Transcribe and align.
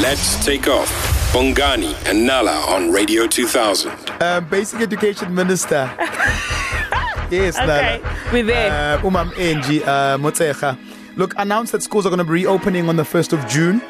Let's 0.00 0.44
take 0.44 0.68
off. 0.68 0.90
Bongani 1.32 1.94
and 2.08 2.26
Nala 2.26 2.60
on 2.68 2.92
Radio 2.92 3.26
2000. 3.26 3.90
Um, 4.22 4.44
Basic 4.48 4.80
Education 4.80 5.34
Minister. 5.34 5.90
yes, 7.30 7.56
Okay, 7.58 8.00
Nala. 8.02 8.30
we're 8.32 8.44
there. 8.44 8.98
Uh, 8.98 9.00
Umam 9.02 9.36
Angie 9.38 9.82
uh, 9.82 10.18
Motshekga. 10.18 10.78
Look, 11.16 11.34
announced 11.38 11.72
that 11.72 11.82
schools 11.82 12.04
are 12.04 12.10
going 12.10 12.18
to 12.18 12.24
be 12.24 12.30
reopening 12.30 12.88
on 12.90 12.96
the 12.96 13.04
1st 13.04 13.32
of 13.32 13.48
June. 13.48 13.80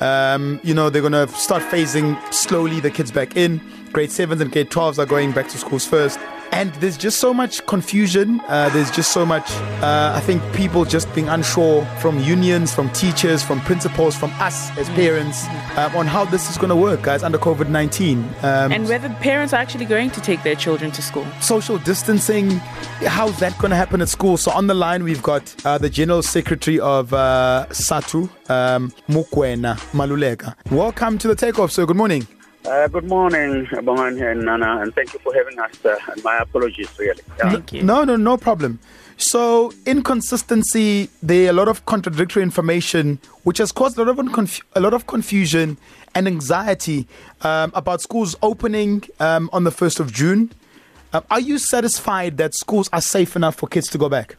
Um, 0.00 0.58
you 0.64 0.74
know, 0.74 0.90
they're 0.90 1.02
going 1.08 1.12
to 1.12 1.28
start 1.28 1.62
phasing 1.62 2.18
slowly 2.34 2.80
the 2.80 2.90
kids 2.90 3.12
back 3.12 3.36
in. 3.36 3.60
Grade 3.92 4.10
7s 4.10 4.40
and 4.40 4.50
grade 4.50 4.70
12s 4.70 4.98
are 4.98 5.06
going 5.06 5.30
back 5.30 5.48
to 5.50 5.58
schools 5.58 5.86
first. 5.86 6.18
And 6.54 6.72
there's 6.76 6.96
just 6.96 7.18
so 7.18 7.34
much 7.34 7.66
confusion. 7.66 8.40
Uh, 8.46 8.68
there's 8.68 8.90
just 8.92 9.10
so 9.10 9.26
much, 9.26 9.50
uh, 9.82 10.12
I 10.14 10.20
think, 10.20 10.40
people 10.54 10.84
just 10.84 11.12
being 11.12 11.28
unsure 11.28 11.84
from 12.00 12.20
unions, 12.20 12.72
from 12.72 12.90
teachers, 12.90 13.42
from 13.42 13.60
principals, 13.62 14.14
from 14.14 14.30
us 14.34 14.70
as 14.78 14.88
parents 14.90 15.48
um, 15.76 15.96
on 15.96 16.06
how 16.06 16.24
this 16.24 16.48
is 16.48 16.56
going 16.56 16.68
to 16.68 16.76
work, 16.76 17.02
guys, 17.02 17.24
under 17.24 17.38
COVID 17.38 17.68
19. 17.68 18.18
Um, 18.18 18.70
and 18.70 18.88
whether 18.88 19.08
parents 19.14 19.52
are 19.52 19.56
actually 19.56 19.84
going 19.84 20.12
to 20.12 20.20
take 20.20 20.44
their 20.44 20.54
children 20.54 20.92
to 20.92 21.02
school. 21.02 21.26
social 21.40 21.78
distancing 21.78 22.50
how's 23.06 23.36
that 23.40 23.56
going 23.58 23.70
to 23.70 23.76
happen 23.76 24.00
at 24.00 24.08
school 24.08 24.36
so 24.36 24.50
on 24.52 24.66
the 24.68 24.74
line 24.74 25.02
we've 25.02 25.22
got 25.22 25.54
uh, 25.66 25.76
the 25.76 25.90
general 25.90 26.22
secretary 26.22 26.78
of 26.80 27.12
uh, 27.12 27.66
SADTU 27.70 28.30
um, 28.50 28.92
Mugwena 29.08 29.76
Maluleke 29.92 30.54
welcome 30.70 31.18
to 31.18 31.28
the 31.28 31.34
takeoff 31.34 31.72
sir 31.72 31.84
good 31.84 31.96
morning 31.96 32.26
Uh, 32.64 32.88
good 32.88 33.04
morning, 33.04 33.66
Bongan 33.66 34.30
and 34.30 34.44
Nana, 34.44 34.80
and 34.80 34.94
thank 34.94 35.12
you 35.12 35.18
for 35.20 35.34
having 35.34 35.58
us. 35.58 35.72
Uh, 35.84 35.98
and 36.10 36.24
my 36.24 36.38
apologies, 36.38 36.88
really. 36.98 37.20
Yeah. 37.38 37.50
Thank 37.50 37.72
you. 37.72 37.82
no 37.82 38.04
no 38.04 38.16
no 38.16 38.36
problem 38.36 38.78
so 39.16 39.72
inconsistency 39.86 41.08
there 41.22 41.46
are 41.46 41.50
a 41.50 41.52
lot 41.52 41.68
of 41.68 41.84
contradictory 41.86 42.42
information 42.42 43.18
which 43.44 43.58
has 43.58 43.70
caused 43.70 43.96
a 43.98 44.04
lot 44.04 44.18
of, 44.18 44.32
conf- 44.32 44.60
a 44.74 44.80
lot 44.80 44.92
of 44.92 45.06
confusion 45.06 45.76
and 46.14 46.26
anxiety 46.26 47.06
um, 47.42 47.70
about 47.74 48.00
schools 48.00 48.34
opening 48.42 49.02
um, 49.20 49.48
on 49.52 49.62
the 49.64 49.70
1st 49.70 50.00
of 50.00 50.12
june 50.12 50.50
uh, 51.12 51.20
are 51.30 51.40
you 51.40 51.58
satisfied 51.58 52.36
that 52.38 52.54
schools 52.54 52.88
are 52.92 53.00
safe 53.00 53.36
enough 53.36 53.54
for 53.54 53.68
kids 53.68 53.88
to 53.88 53.98
go 53.98 54.08
back 54.08 54.36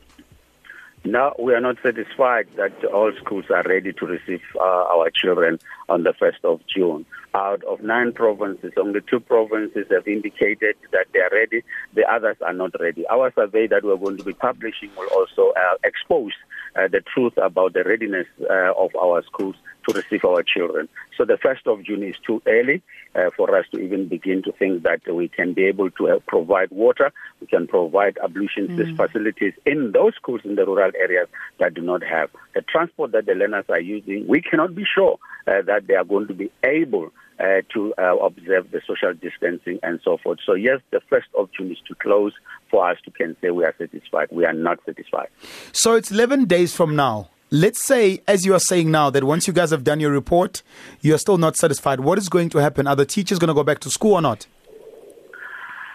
No, 1.08 1.36
we 1.38 1.53
are 1.53 1.61
not 1.61 1.75
satisfied 1.84 2.48
that 2.58 2.84
all 2.86 3.11
schools 3.23 3.45
are 3.52 3.61
ready 3.61 3.94
to 3.94 4.06
receive 4.08 4.42
uh, 4.56 4.59
our 4.64 5.12
children 5.14 5.59
on 5.88 6.02
the 6.02 6.14
1st 6.14 6.44
of 6.44 6.62
June. 6.66 7.06
Out 7.36 7.64
of 7.66 7.81
nine 7.81 8.12
provinces, 8.12 8.72
only 8.75 9.02
two 9.08 9.20
provinces 9.20 9.86
have 9.92 10.08
indicated 10.08 10.75
that 10.94 11.06
they 11.14 11.20
are 11.20 11.30
ready. 11.31 11.64
The 11.94 12.12
others 12.12 12.38
are 12.42 12.53
not 12.53 12.72
ready. 12.80 13.06
Our 13.08 13.31
survey 13.36 13.67
that 13.67 13.84
we're 13.84 13.97
going 13.97 14.17
to 14.17 14.23
be 14.23 14.34
publishing 14.34 14.89
will 14.97 15.09
also 15.09 15.52
uh, 15.52 15.75
expose 15.84 16.34
uh, 16.76 16.88
the 16.88 17.02
truth 17.02 17.34
about 17.38 17.73
the 17.73 17.84
readiness 17.84 18.28
uh, 18.50 18.73
of 18.78 18.95
our 18.95 19.23
schools 19.23 19.56
to 19.88 19.94
receive 19.94 20.26
our 20.26 20.44
children. 20.44 20.90
So 21.18 21.26
the 21.26 21.36
1st 21.36 21.72
of 21.72 21.84
June 21.84 22.04
is 22.04 22.16
too 22.26 22.42
early 22.48 22.81
uh, 23.16 23.30
for 23.36 23.56
us 23.58 23.66
to 23.72 23.80
even 23.80 24.08
begin 24.08 24.42
to 24.44 24.52
think 24.52 24.84
that 24.84 25.02
we 25.12 25.28
can 25.28 25.53
be 25.53 25.66
able 25.66 25.92
to 25.92 26.09
uh, 26.09 26.20
provide 26.28 26.72
water, 26.72 27.12
we 27.40 27.48
can 27.48 27.68
provide 27.68 28.18
ablution 28.23 28.68
mm. 28.68 28.98
facilities 28.98 29.53
in 29.66 29.92
those 29.92 30.16
schools 30.16 30.42
in 30.44 30.56
the 30.56 30.66
rural 30.66 30.92
areas 31.00 31.28
that 31.59 31.73
do 31.73 31.81
not 31.81 32.03
have. 32.03 32.30
The 32.53 32.62
transport 32.62 33.12
that 33.12 33.26
the 33.26 33.34
learners 33.34 33.66
are 33.70 33.80
using, 33.80 34.28
we 34.28 34.42
cannot 34.42 34.76
be 34.76 34.86
sure 34.86 35.18
uh, 35.48 35.62
that 35.64 35.88
they 35.88 35.96
are 35.96 36.04
going 36.04 36.28
to 36.28 36.34
be 36.34 36.52
able 36.64 37.12
uh, 37.40 37.62
to 37.74 37.94
uh, 37.98 38.16
observe 38.18 38.72
the 38.72 38.82
social 38.88 39.14
distancing 39.14 39.80
and 39.84 40.00
so 40.04 40.18
forth. 40.18 40.40
So 40.46 40.54
yes, 40.54 40.80
the 40.92 41.02
1st 41.12 41.38
of 41.38 41.50
June 41.52 41.72
is 41.72 41.78
to 41.88 41.96
close 41.96 42.34
for 42.72 42.90
us 42.90 42.98
to 43.06 43.12
can 43.12 43.36
say 43.42 43.50
we 43.50 43.64
are 43.66 43.76
satisfied. 43.78 44.30
We 44.32 44.46
are 44.46 44.54
not 44.54 44.80
satisfied. 44.86 45.28
So 45.72 45.96
it's 45.96 46.12
11 46.12 46.46
days 46.46 46.76
from 46.76 46.96
now. 46.96 47.30
Let's 47.52 47.86
say, 47.86 48.22
as 48.28 48.46
you 48.46 48.54
are 48.56 48.60
saying 48.60 48.90
now, 48.90 49.10
that 49.12 49.24
once 49.24 49.48
you 49.48 49.54
guys 49.54 49.70
have 49.70 49.84
done 49.84 50.00
your 50.00 50.12
report, 50.12 50.64
you 51.02 51.14
are 51.14 51.18
still 51.18 51.38
not 51.38 51.56
satisfied. 51.56 52.00
What 52.00 52.18
is 52.18 52.28
going 52.28 52.50
to 52.50 52.58
happen? 52.58 52.88
Are 52.88 52.96
the 52.96 53.06
teachers 53.06 53.38
going 53.38 53.50
to 53.50 53.54
go 53.54 53.64
back 53.64 53.80
to 53.80 53.90
school 53.90 54.14
or 54.14 54.22
not? 54.22 54.48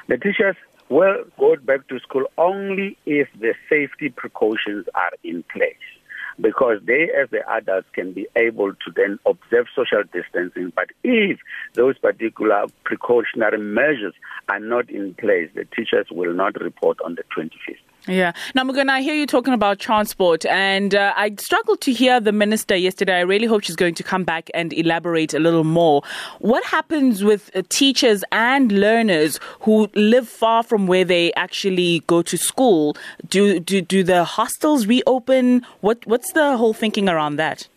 The 0.06 0.16
teachers 0.16 0.56
will 0.88 1.24
go 1.38 1.56
back 1.56 1.88
to 1.88 1.98
school 2.00 2.24
only 2.38 2.96
if 3.06 3.28
the 3.38 3.54
safety 3.68 4.10
precautions 4.10 4.86
are 4.94 5.12
in 5.24 5.42
place. 5.44 5.74
Because 6.40 6.78
they, 6.84 7.10
as 7.20 7.28
the 7.30 7.48
adults, 7.50 7.88
can 7.92 8.12
be 8.12 8.26
able 8.36 8.72
to 8.72 8.92
then 8.94 9.18
observe 9.26 9.66
social 9.74 10.02
distancing. 10.12 10.72
But 10.74 10.88
if 11.04 11.38
those 11.74 11.98
particular 11.98 12.66
precautionary 12.84 13.58
measures 13.58 14.14
are 14.48 14.60
not 14.60 14.88
in 14.90 15.14
place, 15.14 15.50
the 15.54 15.64
teachers 15.64 16.06
will 16.10 16.32
not 16.32 16.60
report 16.60 16.98
on 17.04 17.16
the 17.16 17.24
25th. 17.36 17.89
Yeah. 18.06 18.32
Now, 18.54 18.64
Mugan, 18.64 18.88
I 18.88 19.02
hear 19.02 19.14
you 19.14 19.26
talking 19.26 19.52
about 19.52 19.78
transport, 19.78 20.46
and 20.46 20.94
uh, 20.94 21.12
I 21.16 21.34
struggled 21.38 21.80
to 21.82 21.92
hear 21.92 22.18
the 22.18 22.32
minister 22.32 22.74
yesterday. 22.74 23.18
I 23.18 23.20
really 23.20 23.46
hope 23.46 23.62
she's 23.62 23.76
going 23.76 23.94
to 23.94 24.02
come 24.02 24.24
back 24.24 24.50
and 24.54 24.72
elaborate 24.72 25.34
a 25.34 25.38
little 25.38 25.64
more. 25.64 26.02
What 26.38 26.64
happens 26.64 27.22
with 27.22 27.50
uh, 27.54 27.62
teachers 27.68 28.24
and 28.32 28.72
learners 28.72 29.38
who 29.60 29.90
live 29.94 30.28
far 30.28 30.62
from 30.62 30.86
where 30.86 31.04
they 31.04 31.32
actually 31.34 32.00
go 32.06 32.22
to 32.22 32.38
school? 32.38 32.96
Do 33.28 33.60
do, 33.60 33.82
do 33.82 34.02
the 34.02 34.24
hostels 34.24 34.86
reopen? 34.86 35.66
What 35.80 36.06
what's 36.06 36.32
the 36.32 36.56
whole 36.56 36.72
thinking 36.72 37.08
around 37.08 37.36
that? 37.36 37.68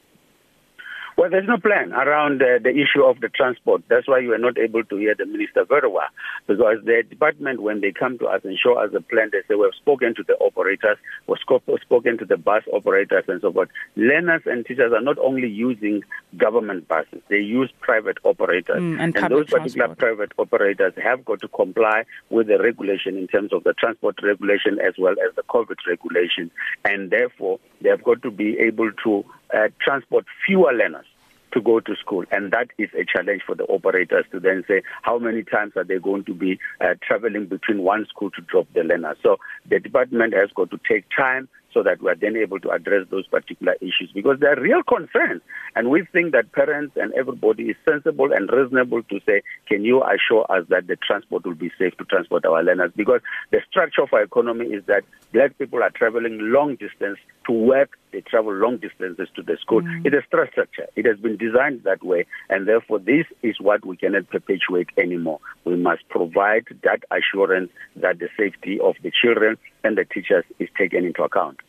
Well, 1.17 1.29
there's 1.29 1.47
no 1.47 1.57
plan 1.57 1.93
around 1.93 2.41
uh, 2.41 2.59
the 2.61 2.69
issue 2.69 3.03
of 3.03 3.19
the 3.19 3.29
transport. 3.29 3.83
That's 3.87 4.07
why 4.07 4.19
you 4.19 4.33
are 4.33 4.39
not 4.39 4.57
able 4.57 4.83
to 4.83 4.95
hear 4.97 5.15
the 5.15 5.25
minister 5.25 5.63
very 5.65 5.87
well. 5.89 6.07
Because 6.47 6.77
the 6.83 7.03
department, 7.07 7.61
when 7.61 7.81
they 7.81 7.91
come 7.91 8.17
to 8.19 8.25
us 8.27 8.41
and 8.43 8.57
show 8.57 8.77
us 8.77 8.91
a 8.95 9.01
plan, 9.01 9.29
they 9.31 9.41
say, 9.47 9.55
we've 9.55 9.73
spoken 9.75 10.15
to 10.15 10.23
the 10.23 10.33
operators, 10.35 10.97
we've 11.27 11.37
spoken 11.81 12.17
to 12.17 12.25
the 12.25 12.37
bus 12.37 12.63
operators 12.73 13.25
and 13.27 13.41
so 13.41 13.51
forth. 13.51 13.69
Learners 13.95 14.41
and 14.45 14.65
teachers 14.65 14.91
are 14.91 15.01
not 15.01 15.17
only 15.19 15.47
using 15.47 16.03
government 16.37 16.87
buses, 16.87 17.21
they 17.29 17.37
use 17.37 17.71
private 17.79 18.17
operators. 18.23 18.81
Mm, 18.81 18.99
and 18.99 19.15
and 19.15 19.31
those 19.31 19.45
particular 19.45 19.87
transport. 19.87 19.97
private 19.97 20.31
operators 20.37 20.93
have 21.01 21.23
got 21.25 21.41
to 21.41 21.47
comply 21.47 22.03
with 22.29 22.47
the 22.47 22.57
regulation 22.57 23.17
in 23.17 23.27
terms 23.27 23.53
of 23.53 23.63
the 23.63 23.73
transport 23.73 24.15
regulation 24.23 24.79
as 24.79 24.93
well 24.97 25.13
as 25.13 25.35
the 25.35 25.43
COVID 25.43 25.77
regulation. 25.87 26.49
And 26.83 27.11
therefore, 27.11 27.59
they 27.81 27.89
have 27.89 28.03
got 28.03 28.21
to 28.23 28.31
be 28.31 28.57
able 28.59 28.91
to 29.03 29.25
uh, 29.53 29.69
transport 29.79 30.25
fewer 30.45 30.73
learners 30.73 31.05
to 31.53 31.61
go 31.61 31.79
to 31.79 31.95
school. 31.95 32.25
And 32.31 32.51
that 32.51 32.69
is 32.77 32.89
a 32.97 33.05
challenge 33.05 33.43
for 33.45 33.55
the 33.55 33.65
operators 33.65 34.25
to 34.31 34.39
then 34.39 34.63
say 34.67 34.81
how 35.03 35.19
many 35.19 35.43
times 35.43 35.73
are 35.75 35.83
they 35.83 35.99
going 35.99 36.25
to 36.25 36.33
be 36.33 36.59
uh, 36.81 36.95
traveling 37.01 37.45
between 37.45 37.83
one 37.83 38.05
school 38.07 38.31
to 38.31 38.41
drop 38.41 38.67
the 38.73 38.81
learners. 38.81 39.17
So 39.21 39.37
the 39.69 39.79
department 39.79 40.33
has 40.33 40.49
got 40.55 40.71
to 40.71 40.79
take 40.89 41.05
time 41.15 41.47
so 41.73 41.83
that 41.83 42.01
we 42.01 42.09
are 42.09 42.15
then 42.15 42.35
able 42.35 42.59
to 42.59 42.69
address 42.69 43.07
those 43.09 43.27
particular 43.27 43.75
issues 43.81 44.11
because 44.13 44.39
they 44.39 44.47
are 44.47 44.59
real 44.59 44.83
concerns. 44.83 45.41
And 45.75 45.89
we 45.89 46.05
think 46.11 46.31
that 46.33 46.51
parents 46.51 46.95
and 46.95 47.13
everybody 47.13 47.63
is 47.63 47.75
sensible 47.87 48.31
and 48.31 48.49
reasonable 48.51 49.03
to 49.03 49.19
say, 49.25 49.41
can 49.67 49.83
you 49.83 50.03
assure 50.03 50.45
us 50.49 50.65
that 50.69 50.87
the 50.87 50.95
transport 50.95 51.45
will 51.45 51.55
be 51.55 51.71
safe 51.79 51.97
to 51.97 52.05
transport 52.05 52.45
our 52.45 52.63
learners? 52.63 52.91
Because 52.95 53.21
the 53.51 53.61
structure 53.69 54.03
of 54.03 54.13
our 54.13 54.23
economy 54.23 54.67
is 54.67 54.83
that 54.85 55.03
black 55.31 55.57
people 55.57 55.81
are 55.81 55.89
traveling 55.89 56.37
long 56.39 56.75
distance 56.75 57.17
to 57.47 57.51
work, 57.51 57.97
they 58.11 58.21
travel 58.21 58.53
long 58.53 58.77
distances 58.77 59.27
to 59.35 59.41
the 59.41 59.57
school. 59.59 59.81
Mm. 59.81 60.05
It 60.05 60.13
is 60.13 60.23
a 60.23 60.47
structure. 60.47 60.87
It 60.95 61.05
has 61.05 61.17
been 61.17 61.37
designed 61.37 61.83
that 61.83 62.03
way, 62.03 62.25
and 62.49 62.67
therefore 62.67 62.99
this 62.99 63.25
is 63.41 63.59
what 63.59 63.85
we 63.85 63.97
cannot 63.97 64.29
perpetuate 64.29 64.89
anymore. 64.97 65.39
We 65.65 65.75
must 65.75 66.07
provide 66.09 66.65
that 66.83 67.03
assurance 67.11 67.71
that 67.97 68.19
the 68.19 68.29
safety 68.37 68.79
of 68.79 68.95
the 69.03 69.11
children 69.11 69.57
and 69.83 69.97
the 69.97 70.05
teachers 70.05 70.45
is 70.59 70.69
taken 70.77 71.05
into 71.05 71.23
account. 71.23 71.59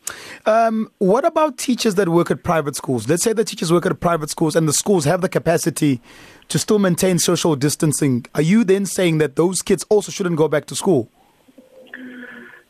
Um, 0.47 0.91
what 0.99 1.25
about 1.25 1.57
teachers 1.57 1.95
that 1.95 2.11
work 2.11 2.31
at 2.31 2.43
private 2.43 2.77
schools? 2.77 3.09
Let's 3.09 3.23
say 3.23 3.33
the 3.33 3.45
teachers 3.45 3.73
work 3.73 3.87
at 3.87 3.99
private 4.01 4.29
schools 4.29 4.55
and 4.57 4.69
the 4.69 4.75
schools 4.75 5.05
have 5.07 5.23
the 5.23 5.29
capacity 5.29 6.03
to 6.49 6.59
still 6.59 6.79
maintain 6.79 7.19
social 7.19 7.57
distancing. 7.57 8.27
Are 8.35 8.43
you 8.43 8.63
then 8.63 8.85
saying 8.85 9.19
that 9.19 9.37
those 9.37 9.63
kids 9.63 9.87
also 9.89 10.13
shouldn't 10.13 10.37
go 10.37 10.49
back 10.49 10.67
to 10.67 10.75
school? 10.75 11.09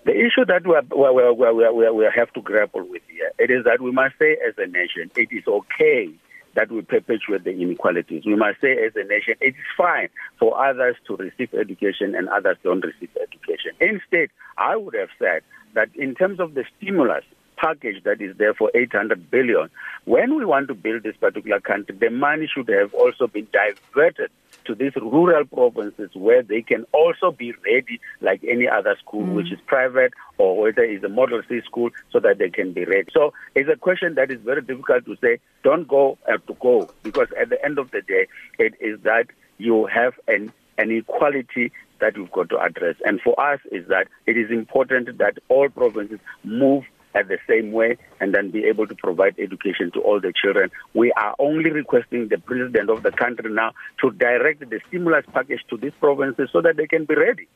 The 0.04 0.12
issue 0.12 0.44
that 0.46 0.64
we, 0.66 0.76
are, 0.76 1.12
we, 1.12 1.32
we, 1.32 1.52
we, 1.52 1.70
we, 1.70 1.90
we 1.90 2.08
have 2.14 2.32
to 2.34 2.42
grapple 2.42 2.86
with 2.86 3.02
here 3.08 3.24
it 3.38 3.50
is 3.50 3.64
that 3.64 3.80
we 3.80 3.90
must 3.90 4.14
say 4.18 4.36
as 4.46 4.54
a 4.58 4.66
nation 4.66 5.10
it 5.16 5.28
is 5.30 5.46
okay 5.46 6.10
that 6.54 6.70
we 6.70 6.82
perpetuate 6.82 7.42
the 7.42 7.50
inequalities. 7.50 8.22
We 8.24 8.36
must 8.36 8.60
say 8.60 8.72
as 8.84 8.92
a 8.94 9.02
nation 9.02 9.34
it 9.40 9.54
is 9.54 9.66
fine 9.76 10.08
for 10.38 10.56
others 10.64 10.96
to 11.08 11.16
receive 11.16 11.52
education 11.54 12.14
and 12.14 12.28
others 12.28 12.56
don't 12.62 12.84
receive 12.84 13.10
education. 13.20 13.72
Instead, 13.80 14.28
I 14.56 14.76
would 14.76 14.94
have 14.94 15.08
said 15.18 15.42
that 15.74 15.88
in 15.96 16.14
terms 16.14 16.38
of 16.38 16.54
the 16.54 16.64
stimulus 16.76 17.24
package 17.56 18.02
that 18.04 18.20
is 18.20 18.36
there 18.36 18.54
for 18.54 18.70
800 18.74 19.30
billion, 19.30 19.70
when 20.04 20.36
we 20.36 20.44
want 20.44 20.68
to 20.68 20.74
build 20.74 21.02
this 21.02 21.16
particular 21.16 21.60
country, 21.60 21.96
the 21.96 22.10
money 22.10 22.48
should 22.52 22.68
have 22.68 22.92
also 22.94 23.26
been 23.26 23.46
diverted 23.52 24.30
to 24.64 24.74
these 24.74 24.94
rural 24.96 25.44
provinces 25.44 26.10
where 26.14 26.42
they 26.42 26.62
can 26.62 26.84
also 26.92 27.30
be 27.30 27.52
ready 27.64 28.00
like 28.20 28.42
any 28.44 28.68
other 28.68 28.96
school, 29.00 29.24
mm. 29.24 29.34
which 29.34 29.52
is 29.52 29.58
private 29.66 30.12
or 30.38 30.56
whether 30.56 30.82
it's 30.82 31.04
a 31.04 31.08
model 31.08 31.42
C 31.48 31.60
school, 31.64 31.90
so 32.10 32.20
that 32.20 32.38
they 32.38 32.50
can 32.50 32.72
be 32.72 32.84
ready. 32.84 33.08
So 33.12 33.32
it's 33.54 33.68
a 33.68 33.76
question 33.76 34.14
that 34.14 34.30
is 34.30 34.40
very 34.40 34.62
difficult 34.62 35.04
to 35.06 35.16
say, 35.20 35.38
don't 35.62 35.86
go 35.86 36.18
uh, 36.28 36.38
to 36.46 36.54
go, 36.60 36.88
because 37.02 37.28
at 37.40 37.50
the 37.50 37.62
end 37.64 37.78
of 37.78 37.90
the 37.90 38.02
day, 38.02 38.26
it 38.58 38.74
is 38.80 39.00
that 39.02 39.26
you 39.58 39.86
have 39.86 40.14
an, 40.28 40.52
an 40.78 40.90
equality 40.90 41.72
that 42.00 42.18
we've 42.18 42.32
got 42.32 42.48
to 42.50 42.58
address. 42.58 42.96
And 43.04 43.20
for 43.20 43.38
us 43.40 43.60
is 43.70 43.86
that 43.88 44.08
it 44.26 44.36
is 44.36 44.50
important 44.50 45.18
that 45.18 45.38
all 45.48 45.68
provinces 45.68 46.18
move 46.42 46.84
at 47.14 47.28
the 47.28 47.38
same 47.48 47.72
way 47.72 47.96
and 48.20 48.34
then 48.34 48.50
be 48.50 48.64
able 48.64 48.86
to 48.86 48.94
provide 48.94 49.34
education 49.38 49.90
to 49.92 50.00
all 50.00 50.20
the 50.20 50.32
children. 50.32 50.70
We 50.94 51.12
are 51.12 51.34
only 51.38 51.70
requesting 51.70 52.28
the 52.28 52.38
president 52.38 52.90
of 52.90 53.02
the 53.02 53.12
country 53.12 53.52
now 53.52 53.72
to 54.00 54.10
direct 54.12 54.60
the 54.68 54.80
stimulus 54.88 55.24
package 55.32 55.60
to 55.70 55.76
these 55.76 55.92
provinces 56.00 56.48
so 56.52 56.60
that 56.62 56.76
they 56.76 56.86
can 56.86 57.04
be 57.04 57.14
ready. 57.14 57.48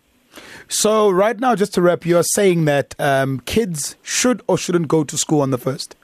So, 0.68 1.08
right 1.10 1.38
now, 1.38 1.54
just 1.54 1.72
to 1.74 1.82
wrap, 1.82 2.04
you're 2.04 2.22
saying 2.22 2.66
that 2.66 2.94
um, 2.98 3.40
kids 3.40 3.96
should 4.02 4.42
or 4.46 4.58
shouldn't 4.58 4.88
go 4.88 5.02
to 5.02 5.16
school 5.16 5.40
on 5.40 5.50
the 5.50 5.58
first? 5.58 5.96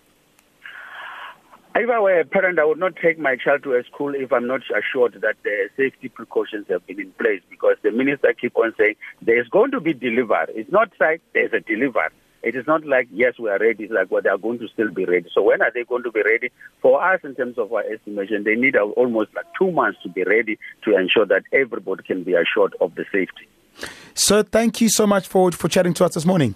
If 1.77 1.91
I 1.91 1.99
were 1.99 2.21
a 2.21 2.25
parent, 2.25 2.61
I 2.61 2.65
would 2.65 2.79
not 2.79 2.95
take 3.03 3.19
my 3.19 3.35
child 3.35 3.65
to 3.65 3.75
a 3.75 3.83
school 3.83 4.15
if 4.15 4.33
I'm 4.33 4.47
not 4.47 4.61
assured 4.71 5.15
that 5.21 5.35
the 5.43 5.69
safety 5.77 6.09
precautions 6.09 6.67
have 6.69 6.87
been 6.87 7.01
in 7.01 7.11
place 7.13 7.43
because 7.51 7.77
the 7.83 7.91
minister 7.91 8.33
keep 8.33 8.57
on 8.57 8.73
saying 8.79 8.95
there's 9.21 9.49
going 9.49 9.73
to 9.73 9.81
be 9.81 9.93
delivered. 9.93 10.51
It's 10.55 10.71
not 10.71 10.93
like 11.01 11.21
there's 11.33 11.53
a 11.53 11.59
deliver. 11.59 12.11
It 12.45 12.55
is 12.55 12.67
not 12.67 12.85
like, 12.85 13.09
yes, 13.11 13.39
we 13.39 13.49
are 13.49 13.59
ready. 13.59 13.85
It's 13.85 13.93
like, 13.93 14.11
well, 14.11 14.21
they 14.23 14.29
are 14.29 14.37
going 14.39 14.59
to 14.59 14.69
still 14.69 14.91
be 14.91 15.07
ready. 15.07 15.29
So 15.35 15.43
when 15.43 15.63
are 15.63 15.71
they 15.73 15.85
going 15.85 16.03
to 16.03 16.13
be 16.13 16.23
ready? 16.23 16.51
For 16.83 17.03
us, 17.03 17.21
in 17.25 17.35
terms 17.35 17.57
of 17.57 17.73
our 17.73 17.83
estimation, 17.85 18.45
they 18.45 18.55
need 18.55 18.77
almost 18.77 19.31
like 19.35 19.47
two 19.59 19.73
months 19.73 19.99
to 20.03 20.11
be 20.11 20.25
ready 20.25 20.59
to 20.85 20.95
ensure 20.95 21.25
that 21.27 21.45
everybody 21.53 22.03
can 22.03 22.23
be 22.23 22.35
assured 22.35 22.77
of 22.83 22.95
the 22.97 23.05
safety. 23.11 23.49
So 24.13 24.43
thank 24.43 24.83
you 24.83 24.91
so 24.91 25.07
much 25.07 25.27
for, 25.27 25.51
for 25.53 25.69
chatting 25.69 25.95
to 25.95 26.05
us 26.05 26.15
this 26.15 26.27
morning. 26.27 26.55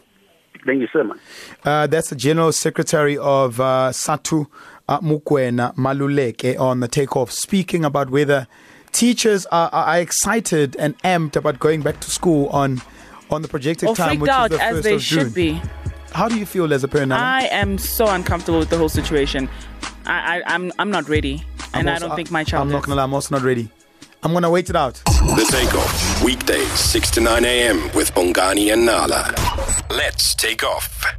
Thank 0.67 0.81
you 0.83 0.89
so 0.93 1.05
much. 1.05 1.19
Uh, 1.65 1.87
that's 1.87 2.11
the 2.11 2.17
General 2.17 2.53
Secretary 2.53 3.17
of 3.17 3.59
uh, 3.59 3.91
SADTU, 3.91 4.47
uh, 4.89 5.01
Mugwena 5.01 5.75
Maluleke, 5.77 6.59
on 6.59 6.81
the 6.81 6.89
takeoff, 6.89 7.31
speaking 7.31 7.85
about 7.85 8.11
whether 8.11 8.47
teachers 8.93 9.47
are, 9.47 9.71
are 9.71 9.99
excited 10.01 10.77
and 10.77 10.99
amped 10.99 11.37
about 11.37 11.59
going 11.59 11.81
back 11.81 12.01
to 12.01 12.11
school 12.11 12.49
on 12.49 12.83
on 13.31 13.43
the 13.43 13.49
projected 13.49 13.89
or 13.89 13.97
time, 13.97 14.21
which 14.21 14.31
is 14.31 14.49
the 14.51 14.63
as 14.63 14.83
they 14.83 14.95
of 14.95 15.01
June. 15.01 15.25
should 15.25 15.35
be. 15.35 15.61
How 16.13 16.29
do 16.29 16.39
you 16.39 16.47
feel 16.47 16.73
as 16.73 16.85
a 16.85 16.89
parent? 16.89 17.13
I 17.13 17.43
am 17.47 17.79
so 17.79 18.07
uncomfortable 18.09 18.59
with 18.59 18.71
the 18.71 18.79
whole 18.79 18.89
situation. 18.89 19.49
I, 20.07 20.39
I, 20.39 20.55
I'm 20.55 20.73
I'm 20.79 20.91
not 20.91 21.09
ready, 21.09 21.45
and 21.75 21.89
also, 21.89 22.05
I 22.05 22.09
don't 22.09 22.17
think 22.17 22.31
my 22.31 22.45
child. 22.45 22.63
I'm 22.67 22.73
not 22.73 22.83
gonna 22.85 22.97
lie. 22.97 23.05
I'm 23.05 23.13
also 23.15 23.35
not 23.35 23.45
ready. 23.45 23.69
I'm 24.23 24.33
gonna 24.33 24.51
wait 24.51 24.69
it 24.71 24.77
out. 24.77 24.95
The 25.05 25.47
Takeoff, 25.51 26.25
weekdays 26.25 26.73
6 26.73 27.11
to 27.13 27.21
9 27.21 27.45
a.m. 27.45 27.83
with 27.95 28.13
Bongani 28.15 28.73
and 28.73 28.85
Nala. 28.85 29.33
Let's 29.91 30.35
take 30.35 30.65
off. 30.65 31.18